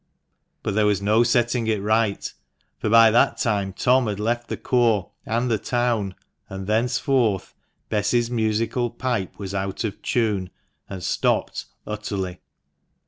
[0.63, 2.33] But there was no setting it right,
[2.79, 6.15] for by that time Tom had left the corps and the town,
[6.49, 7.53] and thenceforth
[7.89, 9.27] Bess's musical 42 THE MANCHESTER MAN.
[9.27, 10.49] pipe was out of tune,
[10.89, 12.39] and stopped utterly.